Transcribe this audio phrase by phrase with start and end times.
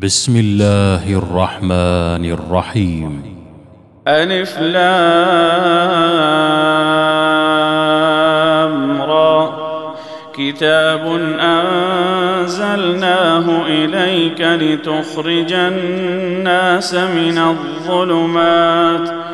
[0.00, 3.22] بسم الله الرحمن الرحيم.
[4.08, 4.92] ألف لام
[9.02, 9.50] را.
[10.34, 12.66] كتاب أنزلناه
[13.66, 19.31] إليك لتخرج الناس من الظلمات.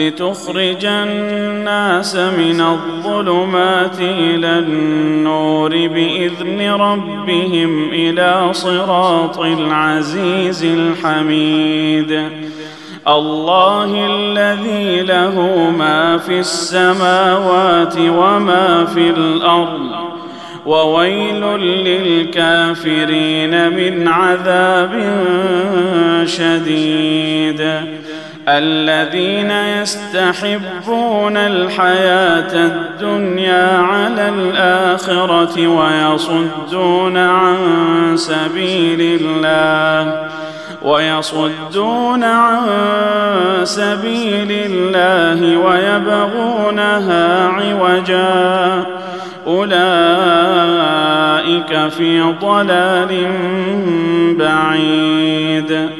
[0.00, 12.28] لتخرج الناس من الظلمات إلى النور بإذن ربهم إلى صراط العزيز الحميد.
[13.08, 19.90] الله الذي له ما في السماوات وما في الأرض.
[20.66, 21.40] وويل
[21.84, 24.90] للكافرين من عذاب
[26.24, 27.80] شديد.
[28.48, 37.56] الذين يستحبون الحياة الدنيا على الآخرة ويصدون عن
[38.16, 40.28] سبيل الله
[40.82, 42.60] ويصدون عن
[43.64, 48.86] سبيل الله ويبغونها عوجا
[49.46, 49.80] أولئك
[51.88, 53.26] في ضلال
[54.38, 55.99] بعيد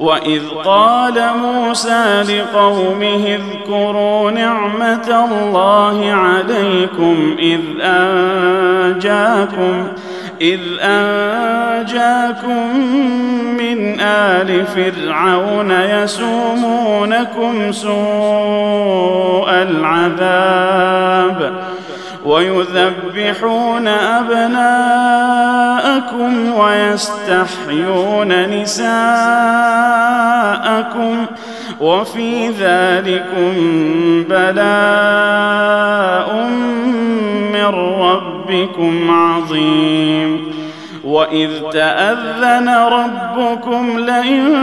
[0.00, 9.88] وإذ قال موسى لقومه اذكروا نعمة الله عليكم إذ أنجاكم
[10.40, 12.76] إذ أنجاكم
[13.58, 20.90] من آل فرعون يسومونكم سوء العذاب.
[22.24, 24.60] ويذبحون أبناءكم
[26.54, 28.86] ويستحيون نساءكم
[31.80, 33.54] وفي ذلكم
[34.28, 35.68] بلاء
[37.52, 37.66] من
[38.00, 40.50] ربكم عظيم.
[41.04, 44.56] وإذ تأذن ربكم لئن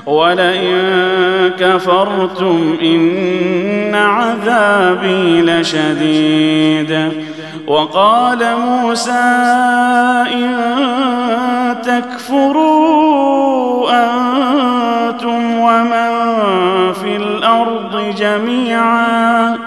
[0.09, 7.11] ولئن كفرتم ان عذابي لشديد
[7.67, 9.11] وقال موسى
[10.33, 10.55] ان
[11.83, 13.09] تكفروا
[13.91, 16.11] أنتم ومن
[16.93, 19.57] في الأرض جميعا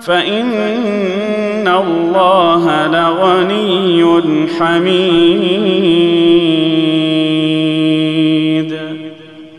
[0.00, 6.23] فان الله لغني حميد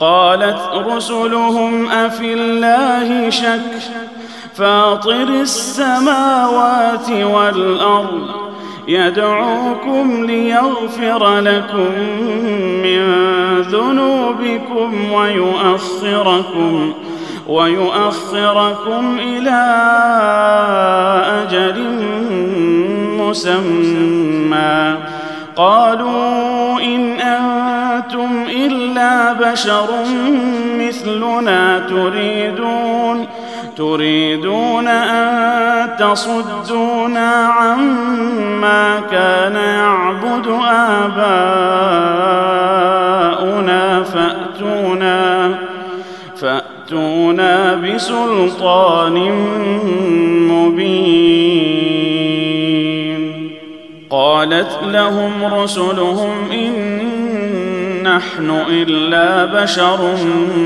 [0.00, 3.90] قالت رسلهم أفي الله شك
[4.54, 8.46] فاطر السماوات والأرض
[8.88, 11.92] يدعوكم ليغفر لكم
[12.82, 13.26] من
[13.60, 16.92] ذنوبكم ويؤخركم
[17.48, 19.62] ويؤخركم إلى
[21.42, 21.84] أجل
[23.20, 24.96] مسمى
[25.56, 28.45] قالوا إن أنتم
[28.96, 29.88] الا بشر
[30.78, 33.26] مثلنا تريدون
[33.76, 41.22] تريدون أن تصدونا عما كان يعبد آباؤنا
[44.02, 45.54] فأتونا
[46.36, 49.16] فأتونا بسلطان
[50.50, 51.56] مبين.
[54.10, 56.75] قالت لهم رسلهم إن
[58.16, 60.16] نحن إلا بشر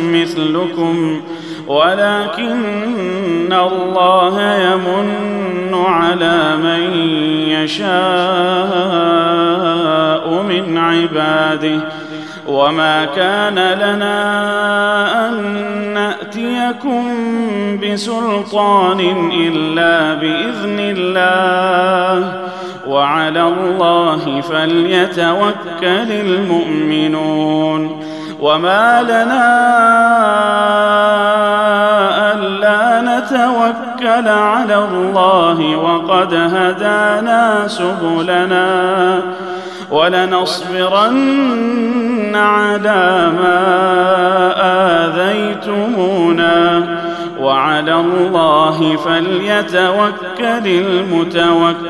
[0.04, 1.20] مثلكم
[1.66, 6.94] ولكن الله يمن على من
[7.48, 7.90] يشاء
[10.42, 11.80] من عباده.
[12.48, 15.34] وما كان لنا أن
[15.94, 17.04] نأتيكم
[17.82, 19.00] بسلطان
[19.32, 22.49] إلا بإذن الله.
[22.90, 28.00] وعلى الله فليتوكل المؤمنون.
[28.40, 29.46] وما لنا
[32.32, 39.20] ألا نتوكل على الله وقد هدانا سبلنا
[39.90, 41.16] ولنصبرن
[42.36, 43.60] على ما
[45.06, 46.99] آذيتمونا.
[47.40, 50.66] وعلى الله فليتوكل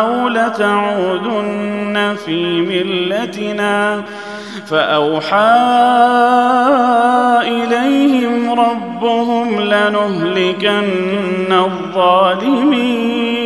[0.00, 4.02] أو لتعودن في ملتنا.
[4.66, 5.56] فأوحى
[7.42, 10.82] إليهم ربهم لنهلكن
[11.52, 13.45] الظالمين.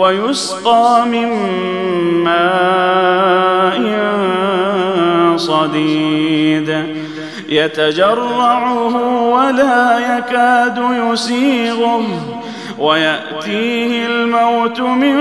[0.00, 1.28] ويسقى من
[2.24, 3.80] ماء
[5.36, 6.84] صديد.
[7.48, 8.96] يتجرعه
[9.30, 10.82] ولا يكاد
[11.12, 12.02] يسيغه.
[12.78, 15.16] ويأتيه الموت من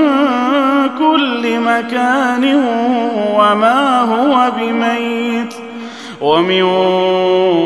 [0.99, 2.55] كل مكان
[3.35, 5.53] وما هو بميت.
[6.21, 6.61] ومن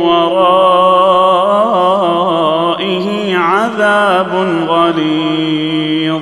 [0.05, 0.97] ورائه
[3.37, 6.21] عذاب غليظ.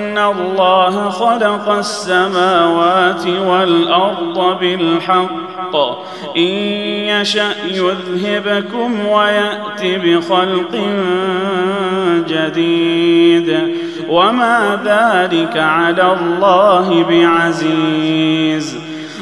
[0.17, 5.75] الله خلق السماوات والارض بالحق
[6.37, 6.41] ان
[7.11, 10.75] يشا يذهبكم ويات بخلق
[12.27, 13.77] جديد
[14.09, 18.80] وما ذلك على الله بعزيز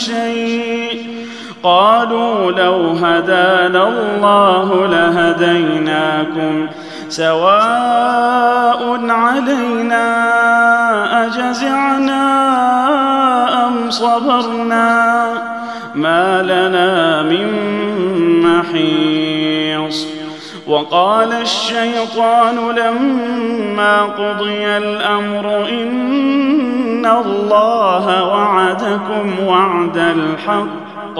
[0.00, 1.06] شيء.
[1.62, 6.66] قالوا لو هدانا الله لهديناكم
[7.08, 10.06] سواء علينا
[11.26, 12.26] أجزعنا
[13.66, 15.26] أم صبرنا
[15.94, 17.48] ما لنا من
[18.42, 20.06] محيص.
[20.66, 25.68] وقال الشيطان لما قضي الأمر
[27.00, 31.18] ان الله وعدكم وعد الحق.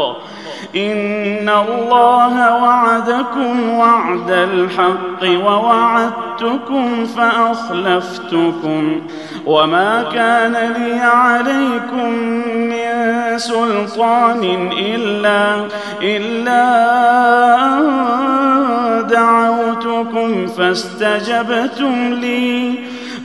[0.77, 9.01] ان الله وعدكم وعد الحق ووعدتكم فاخلفتكم.
[9.47, 12.11] وما كان لي عليكم
[12.55, 15.67] من سلطان الا
[16.03, 16.65] الا
[17.65, 22.90] ان دعوتكم فاستجبتم لي.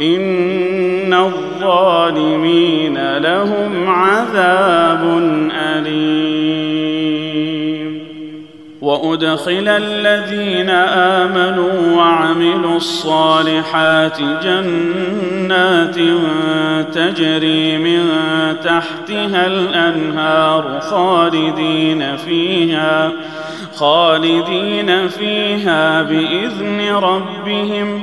[0.00, 5.18] ان الظالمين لهم عذاب
[5.52, 6.96] اليم
[8.80, 15.96] وادخل الذين امنوا وعملوا الصالحات جنات
[16.94, 18.06] تجري من
[18.64, 23.12] تحتها الانهار خالدين فيها
[23.74, 28.02] خالدين فيها باذن ربهم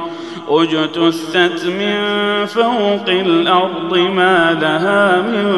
[0.59, 1.95] اجتثت من
[2.45, 5.55] فوق الأرض ما لها من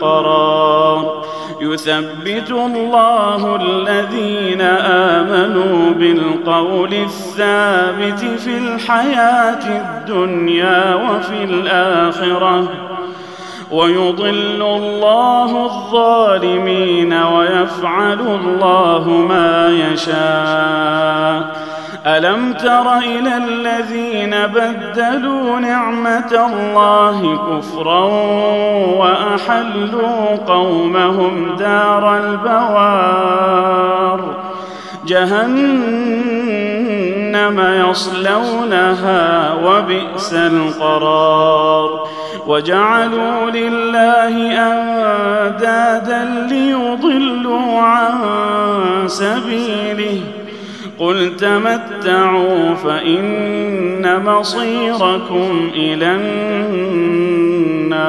[0.00, 1.22] قرار.
[1.60, 12.68] يثبت الله الذين آمنوا بالقول الثابت في الحياة الدنيا وفي الآخرة.
[13.70, 21.62] ويضل الله الظالمين ويفعل الله ما يشاء.
[22.06, 28.04] ألم تر إلى الذين بدلوا نعمة الله كفرا
[28.98, 34.20] وأحلوا قومهم دار البوار.
[35.06, 35.90] جهنم
[37.90, 42.08] يصلونها وبئس القرار.
[42.46, 48.12] وجعلوا لله أندادا ليضلوا عن
[49.06, 50.20] سبيله.
[51.02, 58.02] قل تمتعوا فان مصيركم إلى النار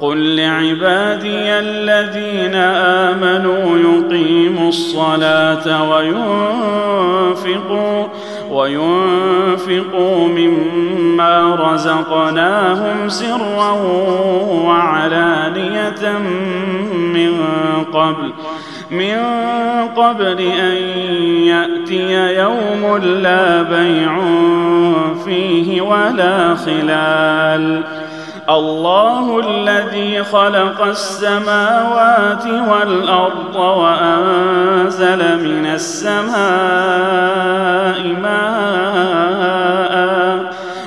[0.00, 7.36] قل لعبادي الذين امنوا يقيموا الصلاه وينفقوا
[8.50, 13.72] وينفقوا مما رزقناهم سرا
[14.64, 16.18] وعلانيه
[17.14, 17.32] من
[17.92, 18.32] قبل
[18.90, 19.18] من
[19.96, 20.76] قبل أن
[21.46, 24.20] يأتي يوم لا بيع
[25.24, 27.82] فيه ولا خلال.
[28.50, 36.36] الله الذي خلق السماوات والأرض وأنزل من السماء
[38.22, 39.56] ماء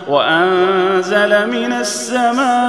[0.07, 2.68] وأنزل من السماء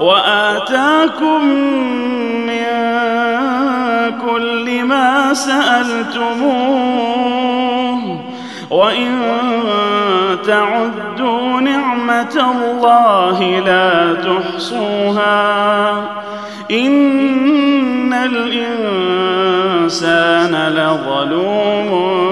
[0.00, 1.44] وآتاكم
[2.46, 2.64] من
[4.26, 6.82] كل ما سألتموه
[8.70, 9.18] وإن
[10.46, 15.94] تعدوا نعمة الله لا تحصوها
[16.70, 19.92] إن الإنسان
[20.68, 22.31] لظلوم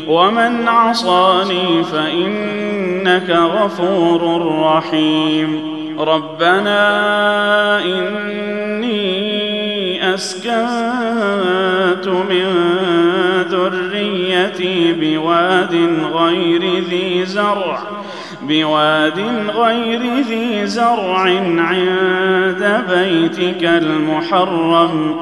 [0.11, 5.71] ومن عصاني فإنك غفور رحيم.
[5.99, 6.79] ربنا
[7.85, 9.21] إني
[10.13, 12.45] أسكنت من
[13.49, 15.75] ذريتي بواد
[16.13, 17.79] غير ذي زرع
[18.41, 19.19] بواد
[19.55, 21.19] غير ذي زرع
[21.57, 25.21] عند بيتك المحرم.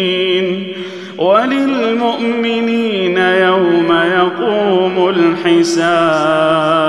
[1.21, 6.81] وللمؤمنين يوم يقوم الحساب.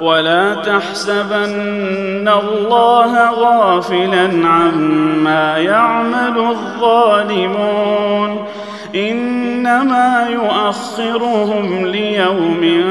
[0.00, 8.44] ولا تحسبن الله غافلا عما يعمل الظالمون.
[8.94, 12.84] إنما يؤخرهم ليوم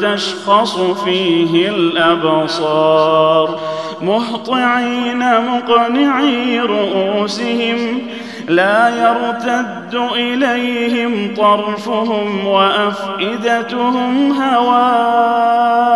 [0.00, 3.58] تشخص فيه الأبصار.
[4.02, 8.02] مهطعين مقنعي رؤوسهم
[8.48, 15.88] لا يرتد إليهم طرفهم وأفئدتهم هواء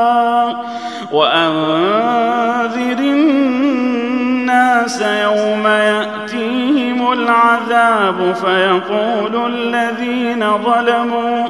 [1.12, 11.48] وأنذر الناس يوم يأتيهم العذاب فيقول الذين ظلموا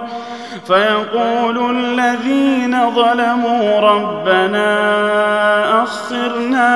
[0.67, 4.73] فيقول الذين ظلموا ربنا
[5.83, 6.71] أخرنا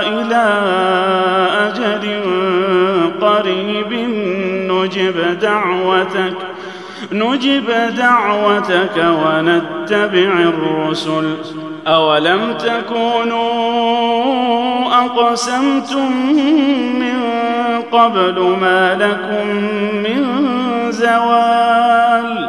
[0.00, 0.44] إلى
[1.68, 2.22] أجل
[3.42, 3.92] قريب
[4.70, 6.36] نجب دعوتك
[7.12, 11.36] نجب دعوتك ونتبع الرسل.
[11.86, 13.42] أولم تكونوا
[15.04, 16.12] أقسمتم
[16.94, 17.20] من
[17.92, 19.46] قبل ما لكم
[20.02, 20.22] من
[20.90, 22.48] زوال؟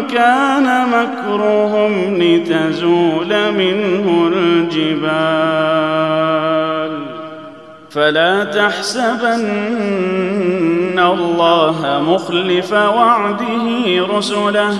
[0.00, 5.84] كان مكرهم لتزول منه الجبال.
[7.90, 9.44] فلا تحسبن
[10.98, 14.78] الله مخلف وعده رسله.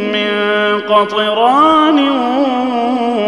[0.93, 2.09] قطران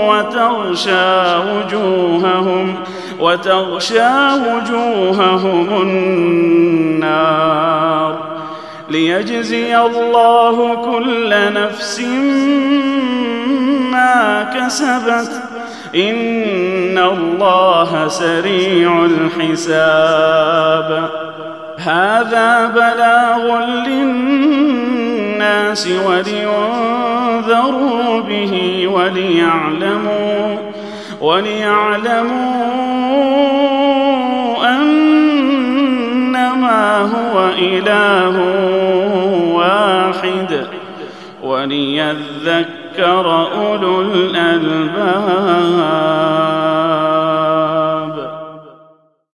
[0.10, 2.76] وتغشى وجوههم
[3.20, 7.54] وتغشى وجوههم النار
[8.90, 12.00] ليجزي الله كل نفس
[13.92, 15.32] ما كسبت
[15.96, 21.10] إن الله سريع الحساب
[21.78, 24.93] هذا بلاغ للناس
[26.08, 30.58] ولينذروا به وليعلموا
[31.22, 32.64] وليعلموا
[34.70, 38.40] أنما هو إله
[39.54, 40.68] واحد
[41.44, 45.74] وليذكر أولو الألباب